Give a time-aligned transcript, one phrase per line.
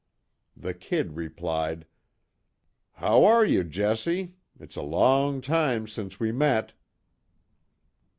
[0.57, 1.85] The "Kid" replied:
[2.93, 4.33] "How are you, Jesse?
[4.59, 6.73] It's a long time since we met."